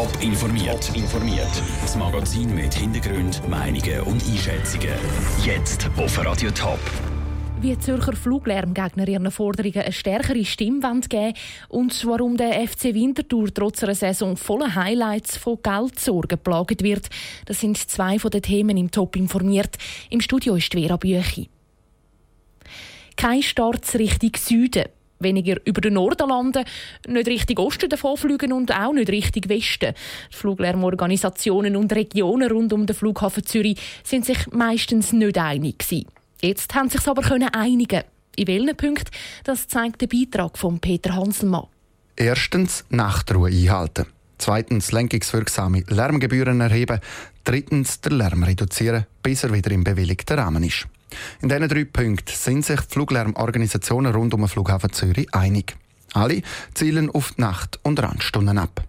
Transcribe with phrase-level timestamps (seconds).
[0.00, 0.90] Top informiert.
[0.96, 1.62] informiert.
[1.82, 4.94] Das Magazin mit Hintergrund, Meinungen und Einschätzungen.
[5.44, 6.78] Jetzt auf Radio Top.
[7.60, 11.34] Wie Zürcher Fluglärmgegner ihren Forderungen eine stärkere Stimme geben
[11.68, 17.10] und warum der FC Winterthur trotz einer Saison voller Highlights von Geldsorgen plagt wird,
[17.44, 19.76] das sind zwei von den Themen im Top informiert.
[20.08, 21.50] Im Studio ist Vera Büchi.
[23.16, 24.84] Kein Start Richtung Süden
[25.20, 26.64] weniger über den Norden landen,
[27.06, 29.94] nicht Richtung Osten davon fliegen und auch nicht Richtung Westen.
[30.32, 36.06] Die Fluglärmorganisationen und Regionen rund um den Flughafen Zürich sind sich meistens nicht einig gewesen.
[36.42, 38.02] Jetzt haben sie sich aber einigen.
[38.36, 39.10] In welchen Punkten?
[39.44, 41.66] Das zeigt der Beitrag von Peter Hanselmann.
[42.16, 44.06] Erstens Nachtruhe einhalten.
[44.38, 47.00] Zweitens lenkungswirksame Lärmgebühren erheben.
[47.44, 50.86] Drittens den Lärm reduzieren, bis er wieder im bewilligten Rahmen ist.
[51.40, 55.76] In diesen drei Punkten sind sich die Fluglärmorganisationen rund um den Flughafen Zürich einig.
[56.12, 56.42] Alle
[56.74, 58.84] zielen auf die Nacht- und Randstunden ab.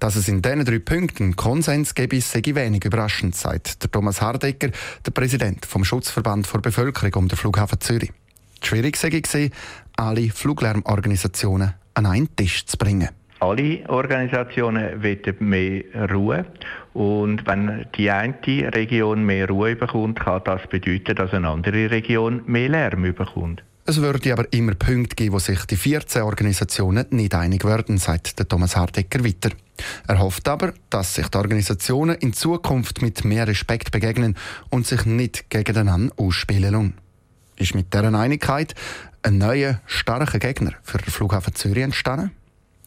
[0.00, 4.70] Dass es in diesen drei Punkten Konsens gibt, sei wenig überraschend, sagt der Thomas Hardecker,
[5.04, 8.12] der Präsident vom Schutzverband für Bevölkerung um den Flughafen Zürich.
[8.62, 9.50] Schwierig sei es,
[9.96, 13.08] alle Fluglärmorganisationen an einen Tisch zu bringen.
[13.40, 16.44] Alle Organisationen wollen mehr Ruhe.
[16.92, 18.34] Und wenn die eine
[18.74, 23.62] Region mehr Ruhe bekommt, kann das bedeuten, dass eine andere Region mehr Lärm bekommt.
[23.88, 28.38] Es würde aber immer Punkte geben, wo sich die 14 Organisationen nicht einig werden, sagt
[28.38, 29.50] der Thomas Hardecker weiter.
[30.06, 34.36] Er hofft aber, dass sich die Organisationen in Zukunft mit mehr Respekt begegnen
[34.68, 36.94] und sich nicht gegeneinander ausspielen lassen.
[37.56, 38.74] Ist mit dieser Einigkeit
[39.22, 42.32] ein neuer, starker Gegner für den Flughafen Zürich entstanden?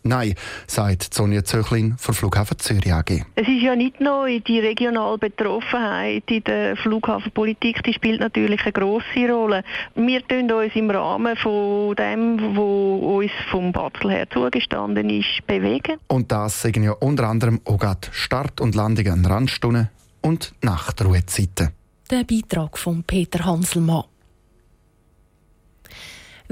[0.04, 0.34] Nein,
[0.66, 3.24] sagt Sonja Zöchlin von Flughafen Zürich AG.
[3.36, 8.72] Es ist ja nicht nur die regionale Betroffenheit in der Flughafenpolitik, die spielt natürlich eine
[8.72, 9.64] grosse Rolle.
[9.94, 15.98] Wir tun uns im Rahmen von dem, was uns vom Batzel her zugestanden ist, bewegen.
[16.08, 19.90] Und das sagen ja unter anderem auch gerade Start- und Landungen an Randstunden
[20.22, 21.70] und Nachtruhezeiten.
[22.10, 24.04] Der Beitrag von Peter Hanselmann.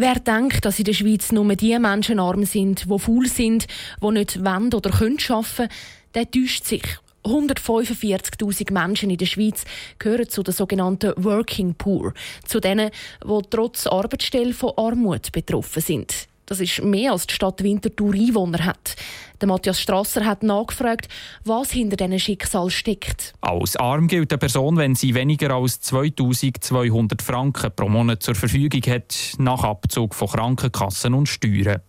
[0.02, 3.68] Wer denkt, dass in der Schweiz nur die Menschen arm sind, die faul sind,
[4.02, 5.68] die nicht wollen oder können arbeiten,
[6.16, 6.84] der täuscht sich.
[7.26, 9.66] 145.000 Menschen in der Schweiz
[10.00, 12.14] gehören zu den sogenannten Working Poor,
[12.48, 16.29] zu denen, die trotz Arbeitsstelle von Armut betroffen sind.
[16.50, 18.96] Das ist mehr als die Stadt Winterthur Einwohner hat.
[19.40, 21.08] Der Matthias Strasser hat nachgefragt,
[21.46, 23.36] was hinter diesen Schicksal steckt.
[23.40, 28.82] Als arm gilt eine Person, wenn sie weniger als 2200 Franken pro Monat zur Verfügung
[28.92, 31.84] hat, nach Abzug von Krankenkassen und Steuern.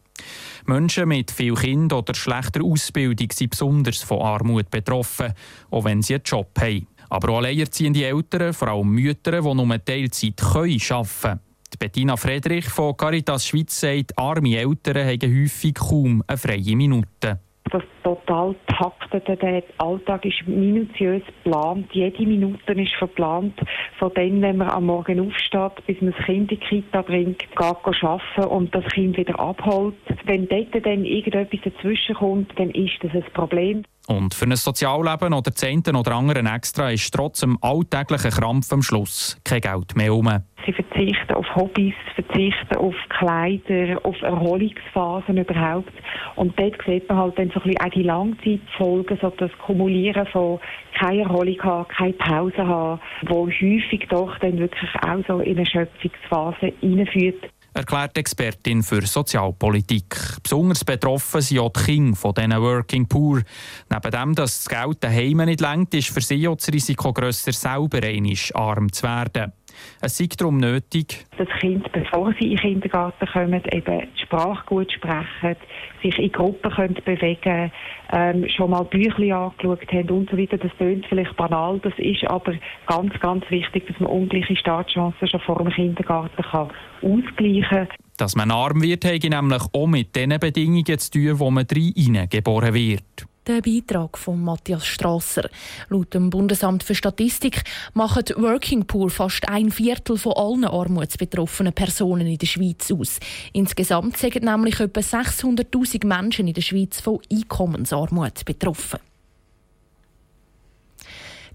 [0.66, 5.32] Menschen mit viel Kind oder schlechter Ausbildung sind besonders von Armut betroffen,
[5.71, 6.87] auch wenn sie einen Job haben.
[7.09, 11.41] Aber auch alleinerziehende Eltern, vor allem Mütter, die nur Teilzeit arbeiten können.
[11.81, 17.41] Bettina Friedrich von Caritas Schweiz sagt, arme Eltern haben häufig kaum eine freie Minute.
[17.71, 21.89] Das total taktete, der Alltag ist minutiös geplant.
[21.93, 23.55] Jede Minute ist verplant.
[23.99, 27.39] Von dem, wenn man am Morgen aufsteht, bis man das Kind in die Kita bringt,
[27.39, 29.95] geht arbeiten und das Kind wieder abholt.
[30.27, 33.85] Wenn dort dann irgendetwas dazwischen kommt, dann ist das ein Problem.
[34.07, 38.83] Und für ein Sozialleben oder Zehnten oder anderen extra ist trotz dem alltäglichen Krampf am
[38.83, 40.29] Schluss kein Geld mehr um.
[40.66, 45.93] Sie verzichten auf Hobbys, verzichten auf Kleider, auf Erholungsphasen überhaupt.
[46.37, 50.26] Und dort sieht man halt dann so ein bisschen auch die Langzeitfolgen, so das Kumulieren
[50.26, 50.60] von
[50.98, 55.66] keine Erholung haben, keine Pause haben, wo häufig doch dann wirklich auch so in eine
[55.66, 60.16] Schöpfungsphase hineinführt erklärt Expertin für Sozialpolitik.
[60.42, 63.42] Besonders betroffen sind auch die Kinder von diesen Working Poor.
[63.88, 67.53] Neben dem, dass das Geld daheim nicht lenkt, ist für sie auch das Risiko grösser,
[67.53, 69.53] selber einig arm zu werden.
[70.01, 74.65] Es sei darum nötig, dass Kinder, bevor sie in den Kindergarten kommen, eben die Sprache
[74.67, 75.57] gut sprechen,
[76.03, 77.71] sich in Gruppen können bewegen
[78.13, 80.59] ähm, schon mal Bücher angeschaut haben und so weiter.
[80.59, 82.55] Das klingt vielleicht banal, das ist aber
[82.87, 86.71] ganz, ganz wichtig, dass man ungleiche Startchancen schon vor dem Kindergarten kann
[87.03, 87.89] ausgleichen kann.
[88.17, 92.29] Dass man arm wird, hat nämlich auch mit den Bedingungen zu tun, wo man rein
[92.29, 93.30] geboren wird.
[93.47, 95.48] Der Beitrag von Matthias Strasser.
[95.89, 97.65] Laut dem Bundesamt für Statistik
[97.95, 103.19] machen Working Poor fast ein Viertel von allen armutsbetroffenen Personen in der Schweiz aus.
[103.54, 109.01] Insgesamt sind nämlich etwa 600.000 Menschen in der Schweiz von Einkommensarmut betroffen.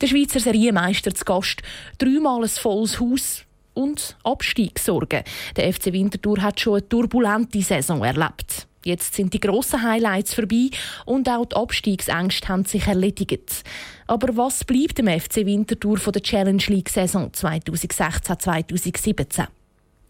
[0.02, 1.62] Der Schweizer Serienmeister zu Gast,
[2.00, 3.46] dreimal ein volles Haus
[3.76, 5.24] und Abstiegssorgen.
[5.56, 8.45] Der FC Winterthur hat schon eine turbulente Saison erlebt.
[8.86, 10.70] Jetzt sind die grossen Highlights vorbei
[11.06, 13.64] und auch die Abstiegsängste haben sich erledigt.
[14.06, 19.48] Aber was bleibt dem FC Winterthur von der Challenge League Saison 2016-2017?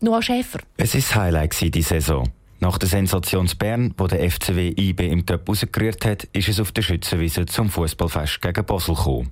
[0.02, 0.60] Noah Schäfer.
[0.76, 2.30] Es ist Highlight die Saison.
[2.60, 6.74] Nach der Sensation Bern, wo der FCW IB im Cup rausgerührt hat, ist es auf
[6.74, 9.32] der Schützenwiese zum Fußballfest gegen Basel gekommen.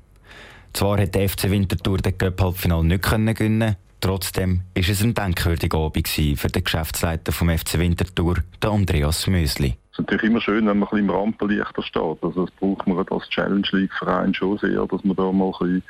[0.72, 6.08] Zwar hat der FC Winterthur den Cup-Halbfinale nicht gewinnen trotzdem war es ein denkwürdiger Abend
[6.08, 9.78] für den Geschäftsleiter vom FC Winterthur, den Andreas Mösli.
[9.94, 12.24] Es ist natürlich immer schön, wenn man ein bisschen im Rampenlicht steht.
[12.24, 15.52] Also das braucht man als Challenge League Verein schon sehr, dass man da mal ein
[15.52, 15.84] bisschen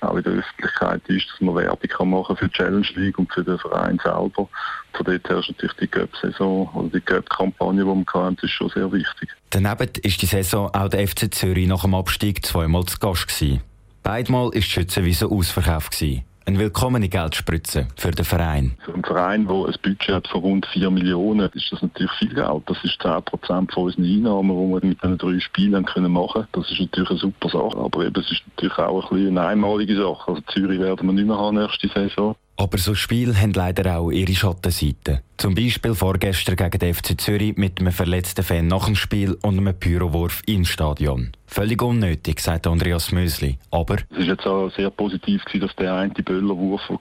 [0.00, 3.32] auch in der Öffentlichkeit ist, dass man Werbung kann machen für die Challenge League und
[3.32, 4.48] für den Verein selber.
[4.94, 8.70] Von dort her ist natürlich die Cup-Saison oder die Cup-Kampagne, die wir hatten, ist schon
[8.70, 9.28] sehr wichtig.
[9.50, 13.60] Daneben ist die Saison auch der FC Zürich nach dem Abstieg zweimal zu Gast gewesen.
[14.02, 15.92] Beidmal war die Schützenwiese ausverkauft.
[15.92, 16.24] Gewesen.
[16.50, 18.72] Eine willkommene Geldspritze für den Verein.
[18.84, 22.34] Für einen Verein, der ein Budget hat von rund 4 Millionen, ist das natürlich viel
[22.34, 22.62] Geld.
[22.66, 26.48] Das ist 10 Prozent von unseren Einnahmen, die wir mit diesen drei Spielen können machen
[26.52, 26.64] können.
[26.64, 27.78] Das ist natürlich eine super Sache.
[27.78, 30.28] Aber eben, es ist natürlich auch ein eine einmalige Sache.
[30.28, 32.34] Also Zürich werden wir nicht mehr haben nächste Saison.
[32.60, 35.20] Aber so Spiele haben leider auch ihre Schattenseiten.
[35.38, 39.56] Zum Beispiel vorgestern gegen den FC Zürich mit einem verletzten Fan nach dem Spiel und
[39.56, 41.32] einem Pyrowurf im Stadion.
[41.46, 43.58] Völlig unnötig, sagt Andreas Mösli.
[43.70, 46.98] Aber es ist jetzt auch sehr positiv gewesen, dass der eine Böllerwurf, war,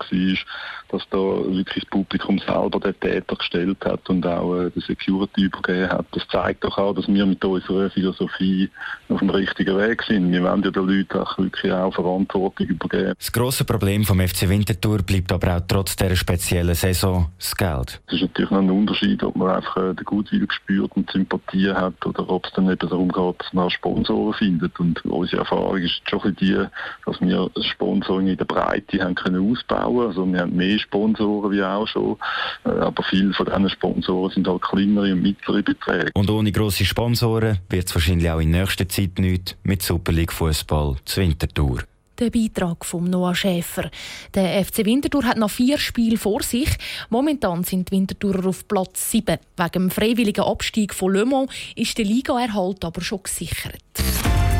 [0.92, 5.44] dass da wirklich das Publikum selber den Täter gestellt hat und auch äh, den Security
[5.44, 6.08] übergeben hat.
[6.14, 8.72] Das zeigt doch auch, dass wir mit unserer Philosophie
[9.10, 10.32] auf dem richtigen Weg sind.
[10.32, 13.14] Wir wollen ja den Leuten auch wirklich auch Verantwortung übergeben.
[13.20, 18.02] Das grosse Problem vom FC Winterthur bleibt aber auch trotz dieser speziellen Saison das Geld.
[18.08, 21.72] Es ist natürlich noch ein Unterschied, ob man einfach äh, den Gutwill spürt und Sympathie
[21.72, 24.80] hat oder ob es dann eben darum geht, dass man Sponsoren findet.
[24.80, 26.66] Und unsere Erfahrung ist schon die,
[27.06, 30.08] dass wir Sponsoring in der Breite haben können ausbauen.
[30.08, 32.18] Also wir haben mehr Sponsoren wie auch schon,
[32.66, 36.12] äh, aber viele von diesen Sponsoren sind halt kleinere und mittlere Beträge.
[36.14, 40.34] Und ohne grosse Sponsoren wird es wahrscheinlich auch in nächster Zeit nichts mit Super League
[40.34, 41.80] Fußball zur Wintertour.
[42.20, 43.90] Der Beitrag von Noah Schäfer.
[44.34, 46.70] Der FC Winterthur hat noch vier Spiele vor sich.
[47.10, 49.38] Momentan sind die Winterthurer auf Platz 7.
[49.56, 53.80] Wegen dem freiwilligen Abstieg von Le Mans ist der Liga-Erhalt aber schon gesichert.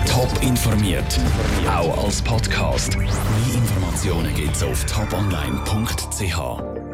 [0.08, 1.20] Top informiert,
[1.68, 2.98] auch als Podcast.
[2.98, 3.10] Mehr
[3.54, 6.89] Informationen gibt es auf toponline.ch.